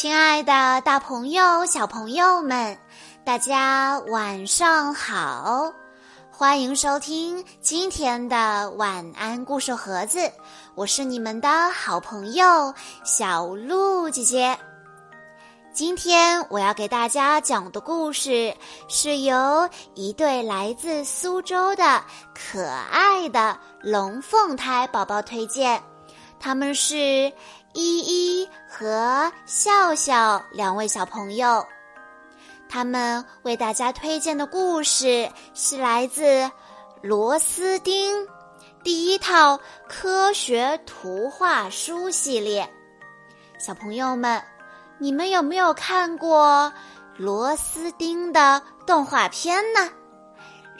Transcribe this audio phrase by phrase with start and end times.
[0.00, 2.78] 亲爱的，大朋友、小朋友们，
[3.22, 5.70] 大家晚上好！
[6.30, 10.32] 欢迎收听今天的晚安故事盒子，
[10.74, 12.72] 我是你们的好朋友
[13.04, 14.58] 小鹿姐姐。
[15.74, 18.56] 今天我要给大家讲的故事
[18.88, 22.02] 是由一对来自苏州的
[22.34, 25.78] 可爱的龙凤胎宝宝推荐，
[26.40, 27.32] 他们是。
[27.72, 31.64] 依依和笑笑两位小朋友，
[32.68, 36.24] 他们为大家推荐的故事是来自
[37.00, 38.12] 《螺丝钉》
[38.82, 39.56] 第一套
[39.88, 42.68] 科学图画书系列。
[43.56, 44.42] 小朋友们，
[44.98, 46.72] 你们有没有看过
[47.22, 49.88] 《螺丝钉》的动画片呢？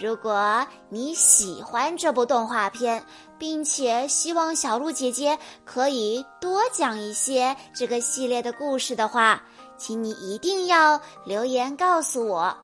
[0.00, 3.04] 如果你喜欢这部动画片，
[3.38, 9.42] 并且希望小鹿姐姐可以多讲一些这个系列的故事的话，
[9.76, 12.56] 请你一定要留言告诉我。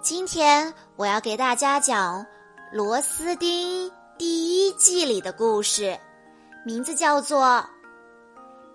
[0.00, 2.20] 今天我要给大家讲
[2.72, 5.98] 《螺丝钉》第一季里的故事，
[6.64, 7.44] 名字叫做《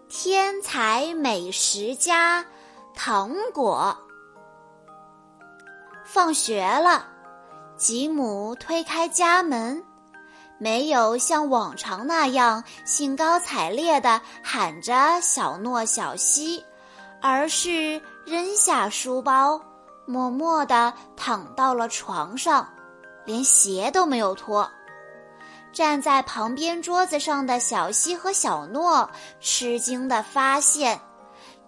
[0.07, 2.45] 天才美食家
[2.93, 3.97] 糖果》。
[6.05, 7.07] 放学了。
[7.79, 9.81] 吉姆推开家门，
[10.57, 16.61] 没有像往常那样兴高采烈地喊着“小诺、小西”，
[17.23, 19.61] 而是扔下书包，
[20.05, 22.67] 默默地躺到了床上，
[23.23, 24.69] 连鞋都没有脱。
[25.71, 30.99] 站在旁边桌子上的小西和小诺吃惊地发现，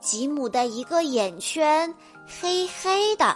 [0.02, 1.96] 吉姆的一个眼圈
[2.28, 3.34] 黑黑的。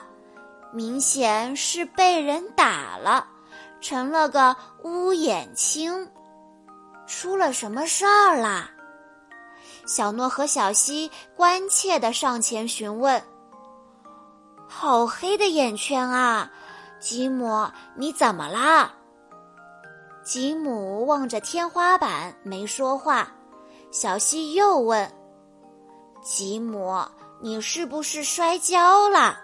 [0.76, 3.26] 明显是被人打了，
[3.80, 6.12] 成了个乌眼青。
[7.08, 8.70] 出了什么事儿啦？
[9.88, 13.24] 小诺和小西关切地上前询问。
[14.68, 16.52] 好黑的眼圈啊！
[17.00, 18.92] 吉姆，你怎么啦？
[20.26, 23.32] 吉姆望着天花板没说话。
[23.92, 25.10] 小西又问
[26.22, 27.02] ：“吉姆，
[27.40, 29.40] 你是不是摔跤了？”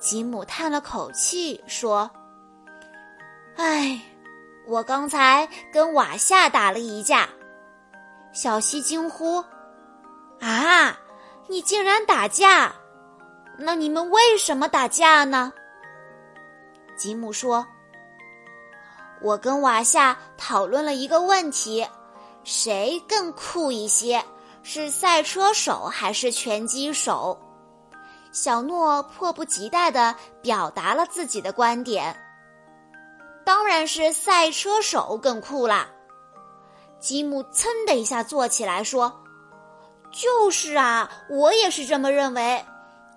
[0.00, 2.10] 吉姆叹了口气说
[3.56, 4.00] ：“唉，
[4.66, 7.28] 我刚才跟瓦夏打了一架。”
[8.32, 9.44] 小西惊呼
[10.40, 10.98] ：“啊，
[11.48, 12.74] 你竟然打架？
[13.58, 15.52] 那你们为什么打架呢？”
[16.96, 17.66] 吉姆说
[19.20, 21.86] ：“我跟瓦夏讨论了一个问题，
[22.42, 24.24] 谁更酷一些，
[24.62, 27.38] 是赛车手还是拳击手？”
[28.32, 32.16] 小诺迫不及待地表达了自己的观点。
[33.44, 35.88] 当然是赛车手更酷啦！
[37.00, 39.12] 吉姆噌的一下坐起来说
[40.12, 42.64] ：“就是啊，我也是这么认为。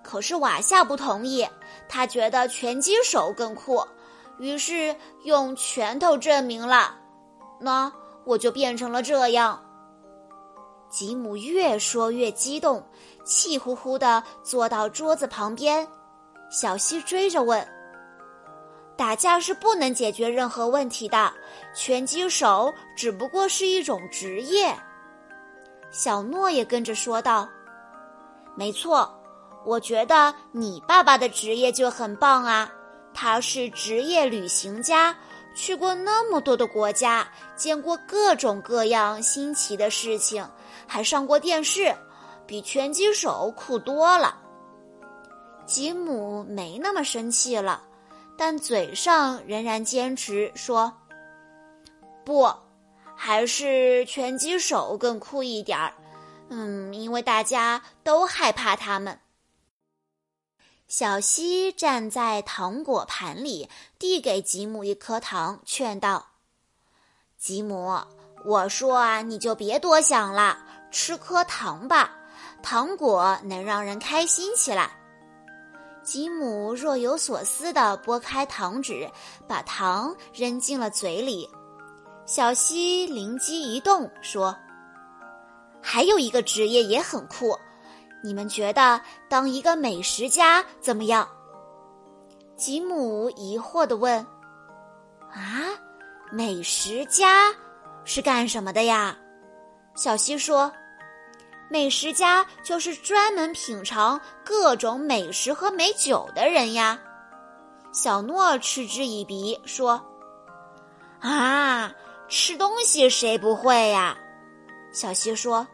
[0.02, 1.48] 可是瓦夏不同意，
[1.88, 3.86] 他觉得拳击手更酷，
[4.38, 6.96] 于是用拳头证明了。
[7.60, 7.92] 那
[8.24, 9.60] 我就变成了这样。”
[10.90, 12.86] 吉姆越说越激动，
[13.24, 15.86] 气呼呼地坐到桌子旁边。
[16.50, 17.66] 小西追着问
[18.96, 21.32] ：“打架是不能解决任何问题的，
[21.74, 24.76] 拳击手只不过是一种职业。”
[25.90, 27.48] 小诺也跟着说道
[28.54, 29.12] ：“没错，
[29.64, 32.70] 我觉得你爸爸的职业就很棒啊，
[33.12, 35.16] 他是职业旅行家。”
[35.56, 37.24] 去过那么多的国家，
[37.54, 40.44] 见过各种各样新奇的事情，
[40.84, 41.94] 还上过电视，
[42.46, 44.38] 比拳击手酷多了。
[45.66, 47.82] 吉姆没那么生气了，
[48.36, 50.92] 但嘴上仍然坚持说
[52.24, 52.52] ：“不，
[53.16, 55.94] 还是拳击手更酷一点儿。
[56.50, 59.18] 嗯，因为大家都害怕他们。”
[60.86, 66.26] 小西站在糖果盘里，递给吉姆一颗糖，劝道
[67.38, 67.98] ：“吉姆，
[68.44, 70.58] 我说啊，你就别多想了，
[70.92, 72.14] 吃颗糖吧，
[72.64, 74.90] 糖果能让人开心起来。”
[76.02, 79.08] 吉姆若有所思地拨开糖纸，
[79.46, 81.48] 把糖扔进了嘴里。
[82.26, 84.56] 小西灵机一动，说
[85.80, 87.56] ：“还有一个职业也很酷。”
[88.24, 91.28] 你们觉得当一个美食家怎么样？
[92.56, 94.18] 吉姆疑惑地问
[95.30, 95.68] ：“啊，
[96.32, 97.50] 美食家
[98.04, 99.14] 是干什么的呀？”
[99.94, 100.72] 小西说
[101.68, 106.98] ：“美食家就是专门品尝各种美食和美酒的人呀。”
[107.92, 110.04] 小诺嗤之以鼻说
[111.20, 111.92] ：“啊，
[112.28, 114.16] 吃东西谁不会呀？”
[114.92, 115.66] 小西说：“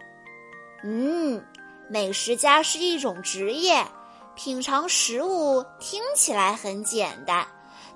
[0.84, 1.44] 嗯。”
[1.92, 3.84] 美食家是一种职业，
[4.36, 7.44] 品尝食物听起来很简单，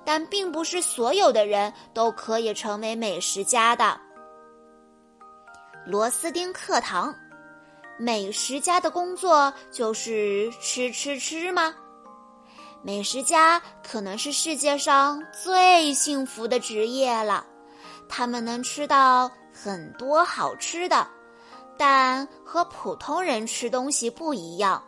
[0.03, 3.97] 但并不是所有的人都可以成为美食家的。
[5.85, 7.15] 螺丝钉课堂，
[7.97, 11.73] 美食家的工作就是吃吃吃吗？
[12.83, 17.45] 美食家可能是世界上最幸福的职业了，
[18.09, 21.07] 他们能吃到很多好吃的，
[21.77, 24.83] 但和普通人吃东西不一样。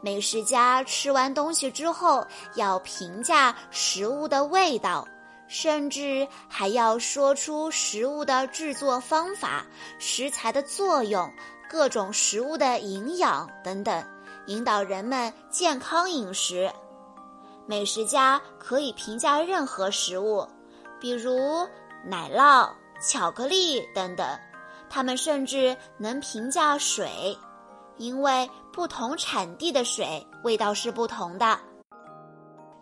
[0.00, 2.24] 美食家吃完东西之后
[2.54, 5.06] 要评价食物的味道。
[5.46, 9.64] 甚至还要说出食物的制作方法、
[9.98, 11.30] 食材的作用、
[11.74, 14.06] 各种食物的营养等等，
[14.46, 16.70] 引导人们健康饮食。
[17.66, 20.46] 美食家可以评价任何食物，
[21.00, 21.66] 比如
[22.06, 22.70] 奶酪、
[23.02, 24.24] 巧克力等等。
[24.88, 27.36] 他们甚至能评价水，
[27.96, 31.58] 因为不同产地的水味道是不同的。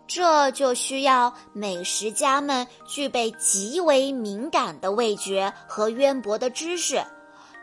[0.05, 7.03] 这就需要美食家们具备极为敏感的味觉和渊博的知识，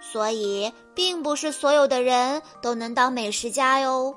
[0.00, 4.14] 所以并不是所有的人都能当美食家哟。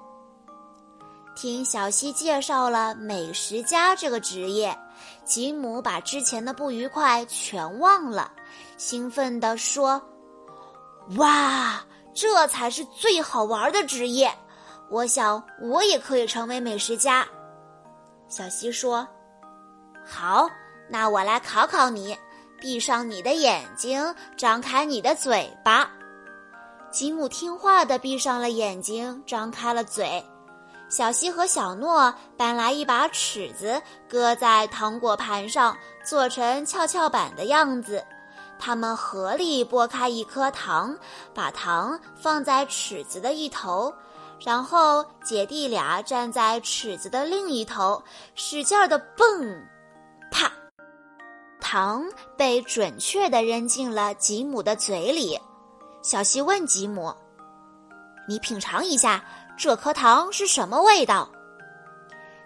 [1.35, 4.77] 听小溪介绍了美食家这个职业，
[5.25, 8.31] 吉姆把之前的不愉快全忘了，
[8.77, 10.01] 兴奋地说
[11.18, 11.83] ：“哇，
[12.13, 14.31] 这才是最好玩的职业！
[14.89, 17.27] 我想我也可以成为美食家。”
[18.30, 19.07] 小溪说
[20.06, 20.47] ：“好，
[20.88, 22.15] 那我来考考你。
[22.63, 25.92] 闭上你的眼睛，张开你的嘴巴。”
[26.89, 30.24] 吉姆听话的闭上了眼睛，张开了嘴。
[30.88, 35.75] 小溪和小诺搬来一把尺子，搁在糖果盘上，
[36.06, 38.01] 做成跷跷板的样子。
[38.57, 40.98] 他们合力拨开一颗糖，
[41.33, 43.94] 把糖放在尺子的一头。
[44.39, 48.01] 然后姐弟俩站在尺子的另一头，
[48.36, 49.62] 使劲儿的蹦，
[50.31, 50.50] 啪，
[51.63, 52.06] 糖
[52.38, 55.39] 被准确的扔进了吉姆的嘴里。
[56.04, 57.12] 小西问吉姆
[58.27, 59.24] ：“你品尝一下
[59.57, 61.27] 这颗糖是什么味道？”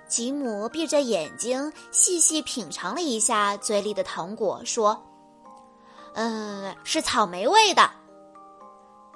[0.08, 5.04] 吉姆闭着眼睛细细品尝了一下嘴里的糖果，说
[6.14, 7.90] ：“嗯，是草莓味的。”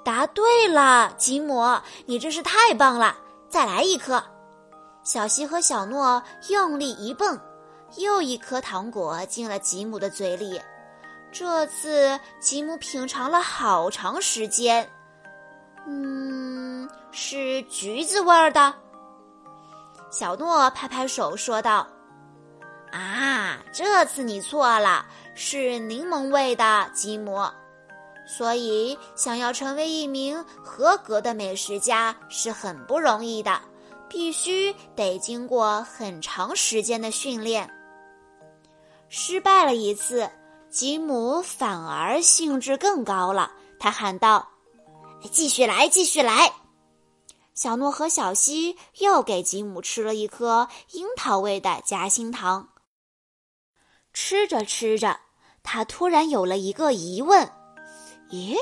[0.04, 1.64] 答对了，吉姆，
[2.06, 3.16] 你真是太棒了！
[3.48, 4.22] 再来一颗。
[5.04, 7.40] 小西和小诺用力一蹦，
[7.96, 10.60] 又一颗糖果进了吉姆的嘴里。
[11.30, 14.88] 这次吉姆品尝了好长时间。
[15.86, 18.74] 嗯，是橘子味儿的。
[20.10, 21.86] 小诺拍拍手说道
[22.92, 27.40] ：“啊，这次你错了，是柠檬味的，吉姆。”
[28.24, 33.60] 所以，想要成为一名合格的美食家是很不容易的，
[34.08, 37.68] 必须得经过很长时间的训练。
[39.14, 40.30] 失败了一次，
[40.70, 44.48] 吉姆反而兴致更高了，他喊道
[45.30, 46.50] ：“继续来，继续来！”
[47.52, 52.70] 小诺和小西又给吉姆吃了一颗樱桃味的夹心糖。
[54.14, 55.20] 吃着吃着，
[55.62, 57.52] 他突然有了一个疑问。
[58.30, 58.56] 咦，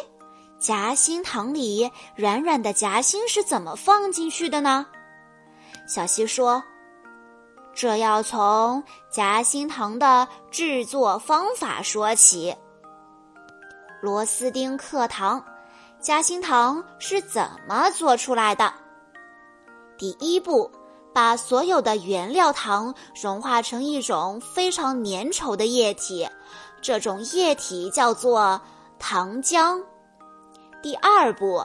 [0.58, 4.84] 夹心糖里软软的夹心是怎么放进去的呢？
[5.86, 6.60] 小西说
[7.74, 12.54] ：“这要从夹心糖的制作方法说起。
[14.00, 15.44] 螺丝钉课堂，
[16.00, 18.72] 夹心糖是怎么做出来的？
[19.96, 20.70] 第一步，
[21.12, 26.28] 把所有的原料糖融化成一种非常粘稠的液体，
[26.80, 28.60] 这种液体叫做。”
[29.02, 29.82] 糖浆，
[30.82, 31.64] 第二步，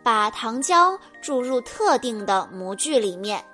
[0.00, 3.44] 把糖浆注入特定的模具里面。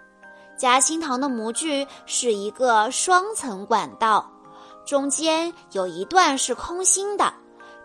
[0.56, 4.30] 夹心糖的模具是一个双层管道，
[4.86, 7.32] 中间有一段是空心的，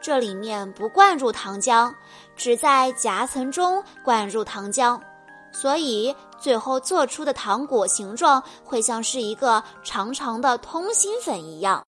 [0.02, 1.94] 这里面不灌入糖浆，
[2.36, 5.00] 只在夹层中灌入糖浆，
[5.52, 11.86] 所以最后做出的糖果形状会像是一个长长的通心粉一样。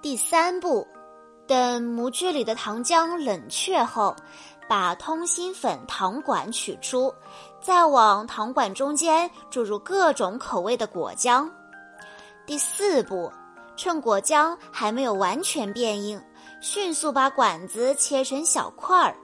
[0.00, 0.86] 第三步。
[1.44, 4.14] 等模具里的糖浆冷却后，
[4.68, 7.12] 把通心粉糖管取出，
[7.62, 11.48] 再往糖管中间注入各种口味的果浆。
[12.44, 13.32] 第四步，
[13.76, 16.20] 趁果浆还没有完全变硬，
[16.60, 19.16] 迅速把管子切成小块儿，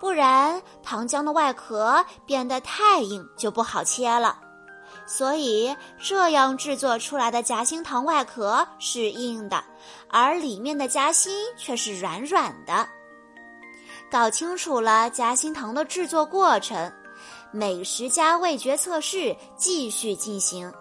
[0.00, 4.40] 不然糖浆的外壳变得太硬就不好切了。
[5.06, 9.62] 所以，这样制作出来的夹心糖外壳是硬的，
[10.08, 12.88] 而里面的夹心却是软软的。
[14.10, 16.92] 搞清楚了夹心糖的制作过程，
[17.54, 20.72] 美食家味觉测试继续进行。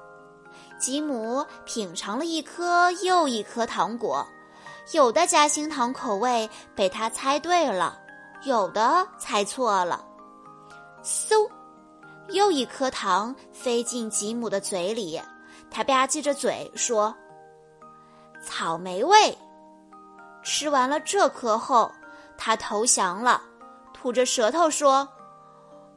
[0.80, 4.26] 吉姆品尝了一颗又一颗糖果，
[4.92, 8.00] 有的夹心糖口味被他猜对了，
[8.44, 10.04] 有的猜错了。
[11.04, 11.48] 嗖，
[12.30, 15.22] 又一颗糖飞进吉姆的嘴里，
[15.70, 17.16] 他吧唧着嘴说
[18.44, 19.38] ：“草莓味。”
[20.42, 21.92] 吃完了这颗后，
[22.36, 23.40] 他投降了，
[23.94, 25.08] 吐着舌头说。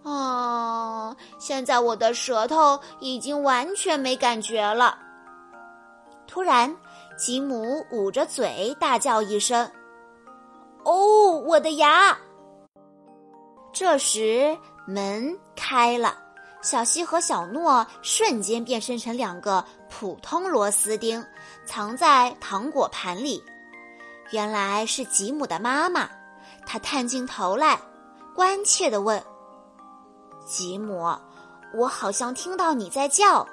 [0.07, 1.17] 啊！
[1.39, 4.97] 现在我的舌头已经完全没感觉了。
[6.29, 6.75] 突然，
[7.19, 9.69] 吉姆捂着嘴大叫一声
[10.85, 12.17] ：“哦，我的牙！”
[13.75, 16.17] 这时门开了，
[16.63, 21.25] 小西和小诺瞬间变身成两个普通螺丝钉，
[21.65, 23.43] 藏在糖果盘里。
[24.31, 26.09] 原来是吉姆的妈妈，
[26.65, 27.81] 她探进头来，
[28.35, 29.21] 关切地问。
[30.47, 31.13] 吉姆，
[31.75, 33.47] 我好像听到你在叫，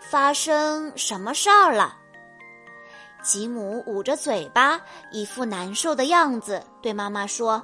[0.00, 1.96] 发生什么事儿了？
[3.22, 4.80] 吉姆捂着嘴巴，
[5.12, 7.62] 一副难受的样子，对妈妈说：“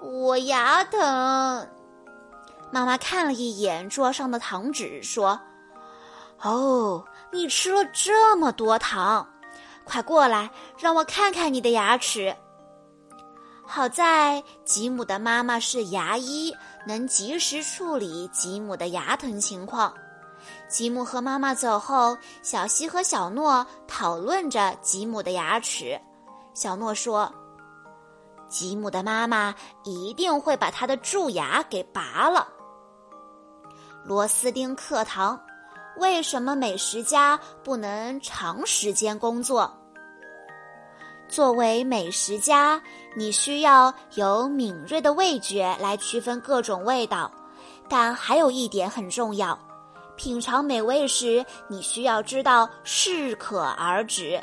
[0.00, 1.68] 我牙疼。”
[2.72, 5.38] 妈妈看了一眼桌上的糖纸，说
[6.40, 9.28] ：“哦，你吃了这么多糖，
[9.84, 12.34] 快过来，让我看看你的牙齿。”
[13.66, 16.52] 好在吉姆的妈妈是牙医，
[16.86, 19.94] 能及时处理吉姆的牙疼情况。
[20.68, 26.00] 吉姆和妈妈走后，小西和小诺讨论着吉姆的牙齿。
[26.54, 27.32] 小诺说
[28.48, 32.48] ：“吉姆的妈妈一定会把他的蛀牙给拔了。”
[34.02, 35.38] 螺丝钉课堂：
[35.98, 39.70] 为什么美食家不能长时间工作？
[41.30, 42.82] 作为美食家，
[43.14, 47.30] 你需要有敏锐的味觉来区分各种味道，
[47.88, 49.56] 但还有一点很重要：
[50.16, 54.42] 品尝美味时，你需要知道适可而止，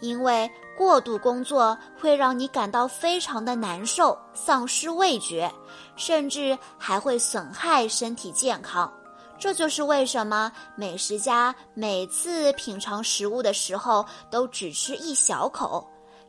[0.00, 5.48] 因为过度工作会让你感到非常的难受，丧失味觉，
[5.94, 8.92] 甚至还会损害身体健康。
[9.38, 15.88] 这就是为什么美食家每次品尝食物的时候都只吃一小口。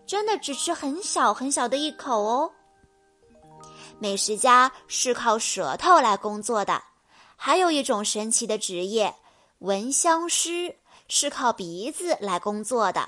[0.09, 2.51] 真的只吃很小很小的一口哦。
[3.99, 6.81] 美食家是靠舌头来工作的，
[7.35, 9.13] 还有一种神奇的职业——
[9.59, 10.75] 闻香师，
[11.07, 13.07] 是靠鼻子来工作的。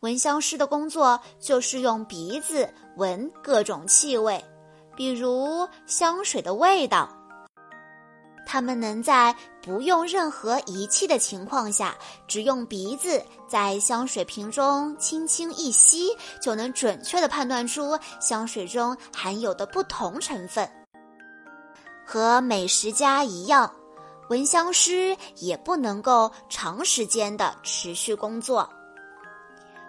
[0.00, 4.44] 闻香师的工作就是用鼻子闻各种气味，
[4.94, 7.08] 比如香水的味道。
[8.52, 11.96] 他们能在不用任何仪器的情况下，
[12.28, 20.70] 只用鼻子在香水瓶中轻轻一吸，就能准确地判断出香水中含有的不同成分。
[22.04, 23.72] 和美食家一样，
[24.28, 28.68] 闻香师也不能够长时间的持续工作。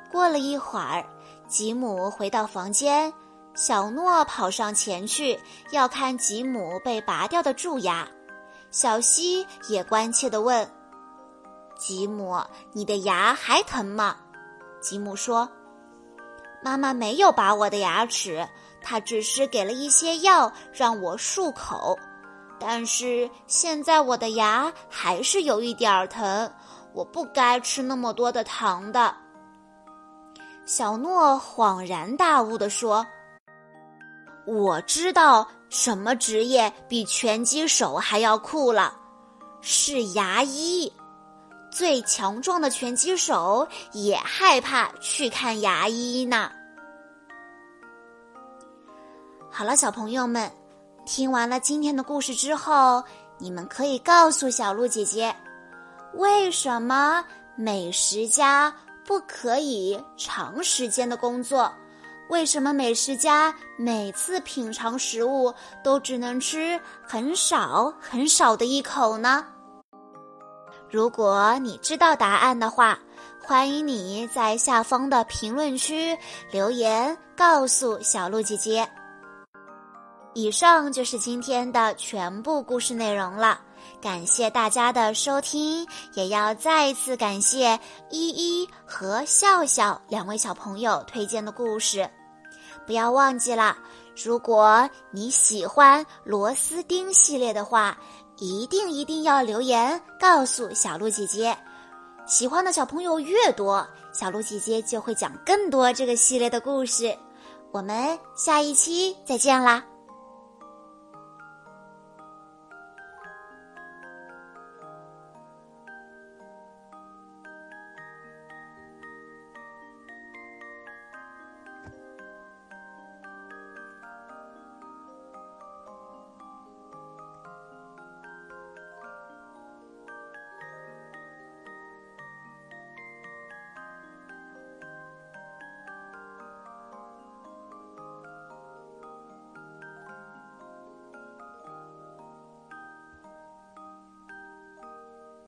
[0.09, 1.05] 过了一会儿，
[1.49, 3.11] 吉姆回到房间，
[3.55, 5.37] 小诺跑上前去
[5.71, 8.07] 要看吉姆被拔掉的蛀牙。
[8.73, 10.67] 小西也关切地问
[11.77, 14.17] ：“吉姆，你的牙还疼吗？”
[14.81, 15.47] 吉姆说
[16.65, 18.49] ：“妈妈没有拔我的牙齿，
[18.81, 21.95] 她只是给了一些药让我漱口。
[22.59, 26.51] 但是现在我的牙还是有一点疼，
[26.93, 29.15] 我不该吃那么多的糖的。”
[30.65, 33.05] 小诺恍然大悟地说。
[34.45, 38.95] 我知道什么职业比拳击手还要酷了，
[39.59, 40.93] 是牙医。
[41.71, 46.51] 最强壮的拳击手也害怕去看牙医呢。
[49.49, 50.51] 好了，小朋友们，
[51.07, 53.03] 听完了今天的故事之后，
[53.39, 55.35] 你们可以告诉小鹿姐姐，
[56.13, 57.25] 为什么
[57.55, 58.71] 美食家
[59.03, 61.73] 不可以长时间的工作？
[62.29, 65.53] 为什么美食家每次品尝食物
[65.83, 69.45] 都只能吃很少很少的一口呢？
[70.89, 72.97] 如果你知道答案的话，
[73.41, 76.17] 欢迎你在下方的评论区
[76.51, 78.87] 留言告诉小鹿姐姐。
[80.33, 83.61] 以上就是今天的全部故事内容了，
[84.01, 92.09] 感谢大家的收听，也要再一次感谢依依和笑笑两位小朋友推荐的故事。
[92.85, 93.77] 不要忘记了，
[94.23, 97.97] 如果你喜欢螺丝钉系列的话，
[98.37, 101.57] 一定一定要留言告诉小鹿姐姐。
[102.25, 107.17] 喜欢的小朋友越多，小鹿姐姐就会讲更多这个系列的故事。
[107.71, 109.83] 我们下一期再见啦！